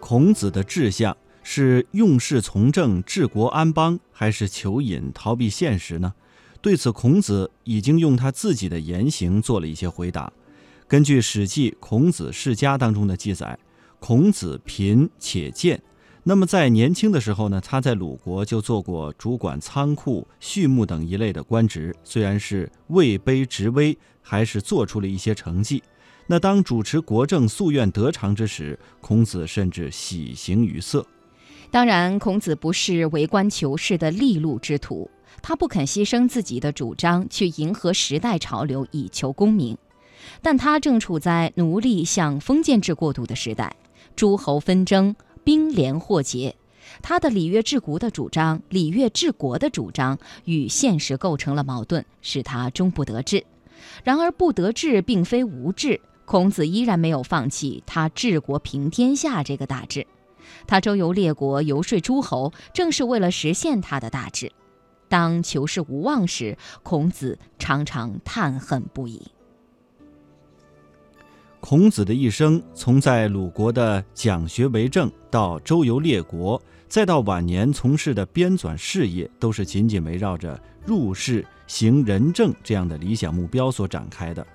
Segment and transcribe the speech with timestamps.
[0.00, 6.12] 孔子的志向是用事从政、治国安邦，还是求隐逃避现实呢？
[6.60, 10.32] 对此，孔子已经用他自己的言行做了一些回答。
[10.88, 13.58] 根据《史记·孔子世家》当中的记载，
[13.98, 15.80] 孔子贫且贱。
[16.22, 25.82] 那么在年轻的时候呢，他在鲁国就做过主管仓库、畜牧等一类的官职，虽然是位卑职微，还是做出了一些成绩。
[26.30, 31.04] 那当主持国政、夙愿得偿之时，孔子甚至喜形于色。
[31.72, 35.10] 当然，孔子不是为官求仕的利禄之徒。
[35.42, 39.76] 他不肯牺牲自己的主张去迎合时代潮流以求功名，
[40.40, 43.74] 但他正处在奴隶向封建制过渡的时代，
[44.14, 46.54] 诸侯纷争，兵连祸结，
[47.02, 53.44] 他的礼乐治国的主张，礼乐治国的主张与现实构成了矛盾，使他终不得志。
[54.04, 60.06] 然而不得志并非无志，孔子依然没有放弃他治国平天下这个大志，
[60.64, 64.52] 他周游列国，游说诸侯，正是为了实现他的大志。
[65.08, 69.20] 当求是无望时，孔子常常叹恨不已。
[71.58, 84.46] 孔子的一生，从在鲁国的讲学为政，到周游列国，再到晚年从事的编纂事业，都是紧紧围绕着入世、行仁政这样的理想目标所展开的。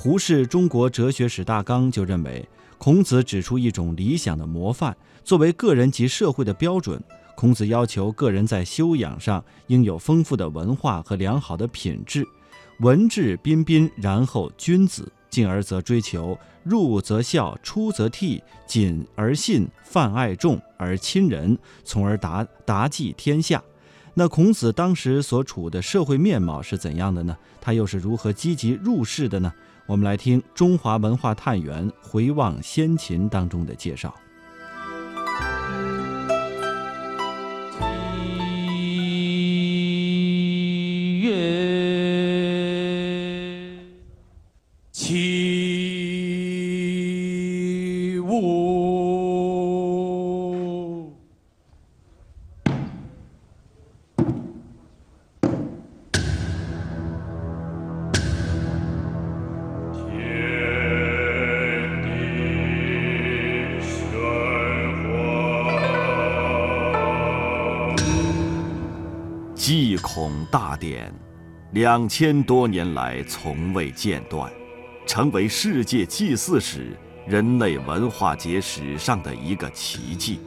[0.00, 7.02] 胡适《中国哲学史大纲》就认为，孔子指出一种理想的模范，作为个人及社会的标准。
[7.34, 12.24] 孔子要求个人在修养上应有丰富的文化和良好的品质，
[12.78, 23.60] 文质彬彬，然后君子，进而则追求入则孝，出则悌，谨而信，泛爱众而亲仁，从而达达济天下。
[24.14, 27.36] 那孔子当时所处的社会面貌是怎样的呢？
[27.60, 29.52] 他又是如何积极入世的呢？
[29.88, 34.14] 我们来听《中华文化探源回望先秦》当中的介绍。
[69.58, 71.12] 祭孔大典，
[71.72, 74.48] 两千多年来从未间断，
[75.04, 76.96] 成为世界祭祀史、
[77.26, 80.38] 人类文化节史上的一个奇迹。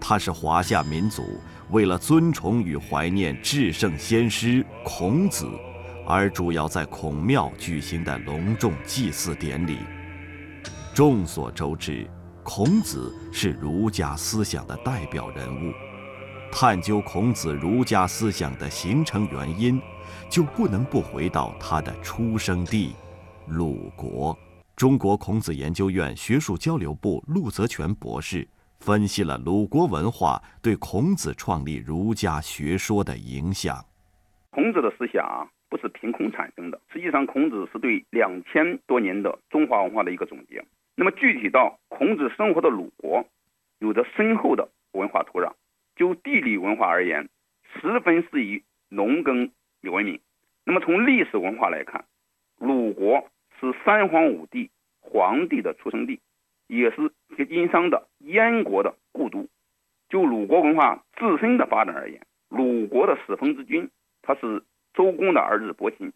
[0.00, 5.48] 它是华夏民族为了尊崇与怀念至圣先师孔子，
[6.04, 9.78] 而主要在孔庙举行的隆重祭祀典礼。
[10.92, 12.04] 众所周知，
[12.42, 15.72] 孔子是儒家思想的代表人物。
[16.50, 19.80] 探究孔子儒家思想的形成原因，
[20.30, 22.94] 就不能不回到他的出生地——
[23.48, 24.36] 鲁国。
[24.74, 28.46] 中国孔子研究院学术交流部陆泽全博士
[28.78, 33.84] 分析了鲁国文化对孔子创立儒家学说的影响。
[34.50, 40.64] 孔子的思想不是凭空产生的，实际上孔子是对两千多年的中华文化的一个总结。
[40.94, 43.24] 那么具体到孔子生活的鲁国，
[43.80, 45.52] 有着深厚的文化土壤。
[45.96, 47.28] 就地理文化而言，
[47.74, 50.20] 十分适宜农耕文明。
[50.64, 52.04] 那么从历史文化来看，
[52.58, 54.70] 鲁国是三皇五帝
[55.00, 56.20] 皇帝的出生地，
[56.66, 57.10] 也是
[57.48, 59.48] 殷商的燕国的故都。
[60.08, 63.88] 就鲁国文化自身的发展而言，鲁国的始封之君
[64.22, 66.12] 他是周公的儿子伯禽，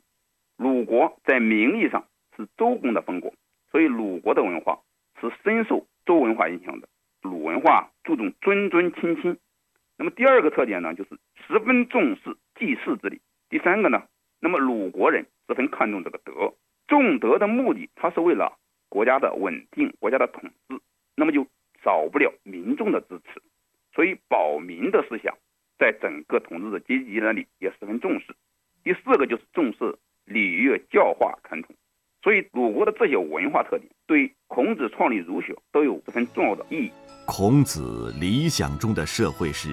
[0.57, 2.05] 鲁国在名义上
[2.37, 3.33] 是周公的封国，
[3.71, 4.79] 所以鲁国的文化
[5.21, 6.89] 是深受周文化影响的。
[7.23, 9.39] 鲁文化注重尊尊亲亲。
[10.01, 11.11] 那么第二个特点呢，就是
[11.47, 13.21] 十分重视祭祀之礼。
[13.51, 14.03] 第三个呢，
[14.41, 16.55] 那么鲁国人十分看重这个德，
[16.89, 18.57] 重德的目的，他是为了
[18.89, 20.81] 国家的稳定、国家的统治，
[21.17, 21.47] 那么就
[21.85, 23.43] 少不了民众的支持。
[23.95, 25.37] 所以保民的思想，
[25.79, 28.35] 在整个统治的阶级那里也十分重视。
[28.83, 31.77] 第四个就是重视礼乐教化传统。
[32.23, 36.91] 所以鲁国的这些文化特点，对孔子创立儒学都有十分重要的意义。
[37.27, 39.69] 孔子理想中的社会是，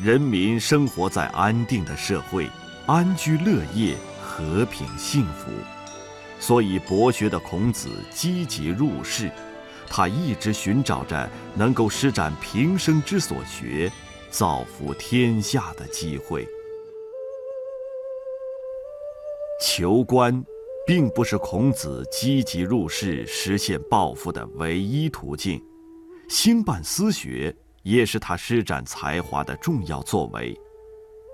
[0.00, 2.48] 人民生活在安定的社会，
[2.86, 5.50] 安居乐业，和平幸福。
[6.38, 9.28] 所以博学的孔子积极入世，
[9.88, 13.90] 他一直寻找着能够施展平生之所学，
[14.30, 16.46] 造福天下的机会。
[19.60, 20.44] 求官，
[20.86, 25.60] 并不是孔子积极入世实现抱负的唯一途径。
[26.28, 30.58] 兴办私学也是他施展才华的重要作为。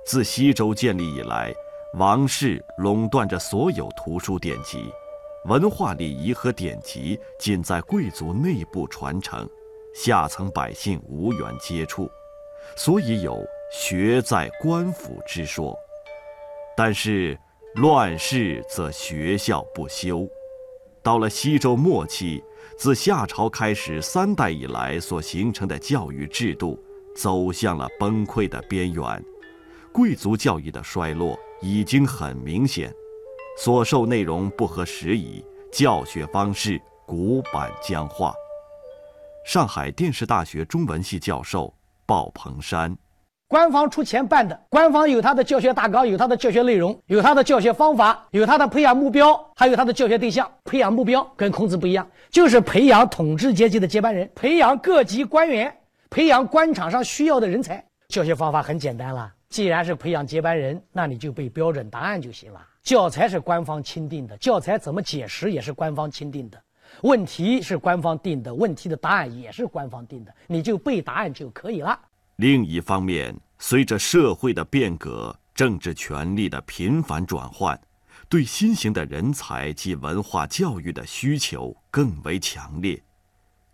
[0.07, 1.53] 自西周建立以来，
[1.95, 4.85] 王室垄断着所有图书典籍，
[5.47, 9.49] 文化礼仪和典籍仅在贵族内部传承，
[9.95, 12.11] 下层百姓无缘接触，
[12.77, 13.43] 所以有
[13.73, 15.75] “学在官府”之说。
[16.77, 17.39] 但是，
[17.77, 20.29] 乱世则学校不修。
[21.03, 22.43] 到了西周末期，
[22.77, 26.79] 自夏朝开始三代以来所形成的教育制度，
[27.17, 29.25] 走向了崩溃的边缘。
[29.93, 32.93] 贵族教育的衰落已经很明显，
[33.57, 38.35] 所授内容不合时宜，教学方式古板僵化。
[39.47, 41.73] 上海电视大学中文系教授
[42.05, 42.97] 鲍鹏山：
[43.47, 50.51] 官方出钱办的，官方有他的教学大纲，有他的教学内容，有他的教学方法，有他的培养目标，还有他的教学对象。
[50.65, 55.73] 培养目标跟孔子不一样，就是培养统治阶级的接班人，培养各级官员，
[56.11, 57.85] 培养官场上需要的人才。
[58.09, 59.33] 教学方法很简单了。
[59.51, 62.61] 既然是培养接班人，那你就背标准答案就行了。
[62.83, 66.61] 教材是官方钦定的，教材怎么解释也是官方钦定的，
[67.03, 71.97] 问题是官方定的，问题的答案也是官方定的，你就背答案就可以了。
[72.37, 77.81] 另一方面，随着社会的变革，政治权力的频繁转换，
[78.29, 83.03] 对新型的人才及文化教育的需求更为强烈。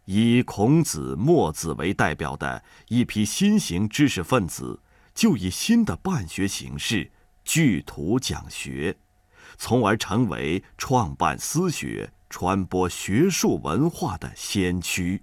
[0.05, 4.81] 以孔子、墨子为代表的一批新型知识分子。
[5.13, 7.11] 就以新的办学形式
[7.45, 8.97] 聚图讲学，
[9.59, 15.21] 从而成为创办私学、传播学术文化的先驱。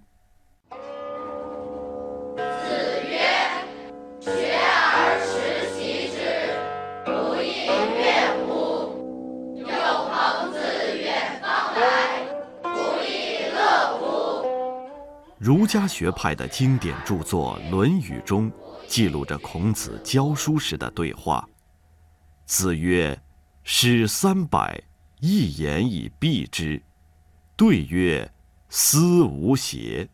[15.38, 18.50] 儒家学派的经典著作《论语》中。
[18.88, 21.46] 记录着孔子教书时的对话。
[22.46, 23.20] 子曰
[23.62, 24.82] ：“诗三百，
[25.20, 26.82] 一言以蔽之。”
[27.54, 28.32] 对曰
[28.70, 30.08] ：“思无邪。”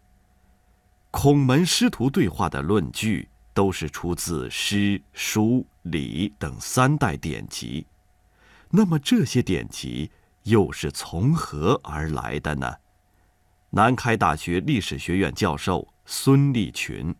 [1.12, 7.86] 孔门师徒对话的论据都是出自诗、书、礼等三代典籍。
[8.70, 10.10] 那么这些典籍
[10.42, 12.74] 又是从何而来的呢？
[13.76, 17.12] 南开大学历史学院教授孙立群。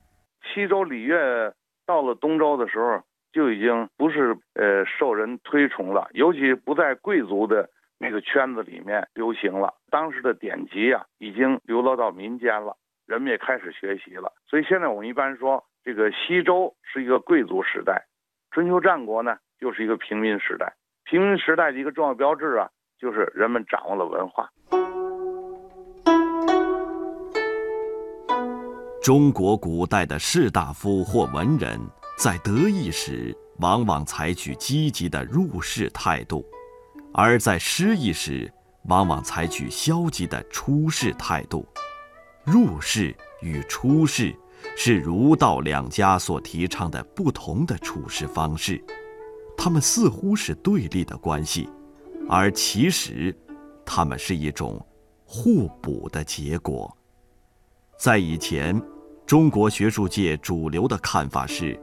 [0.45, 1.53] 西周礼乐
[1.85, 3.03] 到了东周的时候，
[3.33, 7.69] 就已经不是呃受人推崇了，尤其不在贵族的
[7.99, 9.75] 那个圈子里面流行了。
[9.91, 14.33] 当时的典籍啊，已经流落到民间了，人们也开始学习了。
[14.49, 18.00] 所以现在我们一般说，这个西周是一个贵族时代，
[18.53, 20.73] 春秋战国呢又是一个平民时代。
[21.03, 24.49] 平民时代的一个重要标志啊，就是人们掌握了文化。
[29.05, 31.79] 中国古代的士大夫或文人，
[32.17, 36.43] 在得意时往往采取积极的入世态度，
[37.12, 38.51] 而在失意时
[38.85, 41.69] 往往采取消极的出世态度。
[42.45, 44.35] 入世与出世
[44.75, 48.83] 是儒道两家所提倡的不同的处事方式，
[49.55, 51.69] 他们似乎是对立的关系，
[52.27, 53.37] 而其实，
[53.85, 54.83] 他们是一种
[55.27, 56.97] 互补的结果。
[57.99, 58.83] 在以前。
[59.26, 61.81] 中国学术界主流的看法是，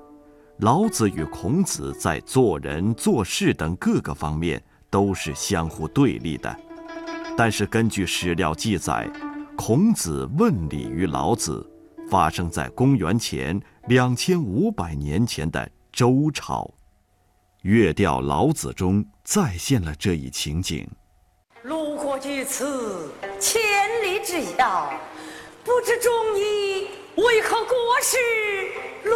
[0.58, 6.56] 老子与孔子在做人做事等各个方面都是相互对立的。
[7.36, 9.10] 但是根据史料记载，
[9.58, 11.68] 孔子问礼于老子，
[12.12, 16.64] 发生在公元前两千五百年前的周朝。
[17.64, 20.88] 《乐调《老子》中再现了这一情景：
[21.64, 23.60] 路过于此，千
[24.04, 24.94] 里之遥，
[25.64, 27.01] 不知中医。
[27.16, 28.18] 为何国事
[29.04, 29.12] 碌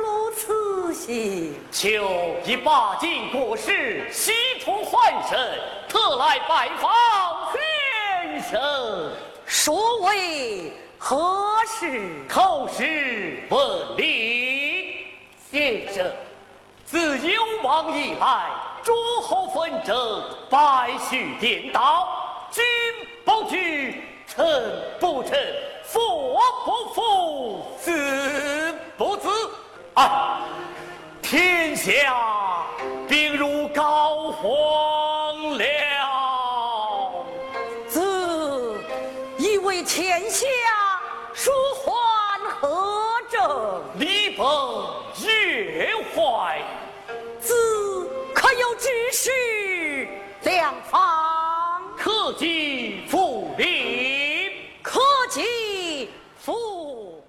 [0.00, 1.54] 碌此行？
[1.72, 9.12] 求以八进国事，西出换神，特来拜访先生。
[9.46, 11.86] 所谓何事？
[12.28, 15.06] 叩师问礼。
[15.50, 16.06] 先生，
[16.84, 18.50] 自幽王以来，
[18.82, 22.06] 诸侯纷争，百绪颠倒，
[22.50, 22.62] 君
[23.24, 25.38] 不惧，臣不臣。
[25.90, 29.28] 父不父，子不子，
[29.94, 30.46] 啊！
[31.22, 32.62] 天下
[33.08, 37.24] 病入膏肓了。
[37.88, 38.78] 子
[39.38, 40.46] 以为天下
[41.32, 41.90] 舒缓
[42.60, 43.82] 何症？
[43.98, 44.46] 礼崩
[45.22, 46.60] 乐坏。
[47.40, 50.06] 子可有指示
[50.42, 51.82] 良方？
[51.96, 54.52] 克己复礼。
[54.82, 56.10] 可及。
[56.38, 57.22] 父。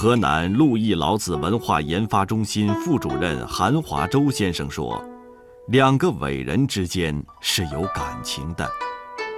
[0.00, 4.98] 河南陆毅老子文化研发中心副主任韩华洲先生说
[5.68, 8.66] ：“两个伟人之间是有感情的，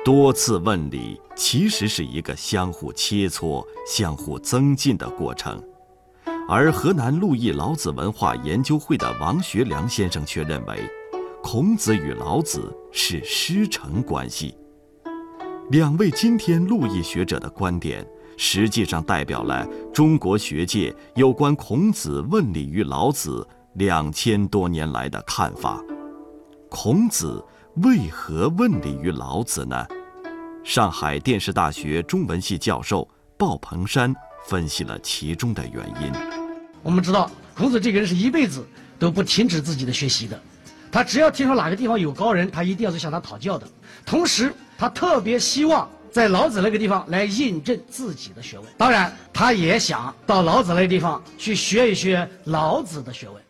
[0.05, 5.61] 多次问礼其实是一个相互切磋、相互增进的过程。”
[6.49, 10.89] 而河南陆毅老子文化研究会的王学良先生却认为，
[11.43, 14.55] 孔子与老子是师承关系。
[15.71, 18.07] 两位今天陆毅学者的观点。
[18.45, 25.81] 实际上代表了中国学界有关孔子问礼于老子两千多年来的看法。
[26.69, 27.41] 孔子
[27.77, 29.87] 为何问礼于老子呢？
[30.65, 33.09] 上海电视大学中文系教授
[33.39, 34.13] 鲍鹏山
[34.45, 36.13] 分析了其中的原因。
[36.83, 38.67] 我们知道，孔子这个人是一辈子
[38.99, 40.37] 都不停止自己的学习的，
[40.91, 43.69] 他只要听说哪个地方有高人，他一定要去向他讨教的。
[44.05, 45.89] 同时，他特别希望。
[46.13, 53.43] 在老子那个地方来印证自己的学问，当然，他也想到老子那个地方去学一学老子的学问。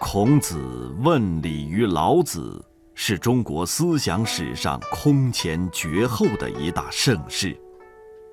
[0.00, 0.56] 孔子
[1.02, 7.54] 问礼于老子，是中国思想史上空前绝后的一大盛事。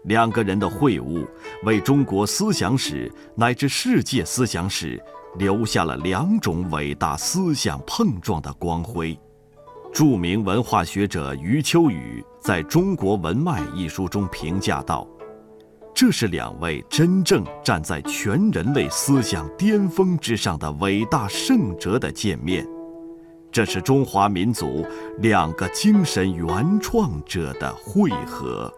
[0.05, 1.27] 两个人的会晤，
[1.63, 5.03] 为中国思想史乃至世界思想史
[5.37, 9.19] 留下了两种伟大思想碰撞的光辉。
[9.91, 15.07] 著名文化学者余秋雨在中国文脉一书中评价道
[15.95, 22.63] ：“这是两位真正站在全人类思想巅峰之上的伟大圣哲的见面，
[23.51, 24.85] 这是中华民族
[25.21, 28.71] 两个精神原创者的汇合。”